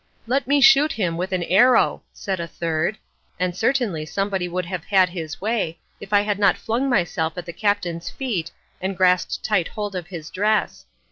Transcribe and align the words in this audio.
"Let 0.25 0.47
me 0.47 0.61
shoot 0.61 0.93
him 0.93 1.15
with 1.15 1.31
an 1.31 1.43
arrow," 1.43 2.01
said 2.11 2.39
a 2.39 2.47
third; 2.47 2.97
and 3.39 3.55
certainly 3.55 4.03
somebody 4.03 4.47
would 4.47 4.65
have 4.65 4.85
had 4.85 5.09
his 5.09 5.39
way 5.39 5.77
if 5.99 6.11
I 6.11 6.21
had 6.21 6.39
not 6.39 6.57
flung 6.57 6.89
myself 6.89 7.37
at 7.37 7.45
the 7.45 7.53
captain's 7.53 8.09
feet 8.09 8.49
and 8.81 8.97
grasped 8.97 9.43
tight 9.45 9.67
hold 9.67 9.93
of 9.95 10.07
his 10.07 10.31
dress. 10.31 10.87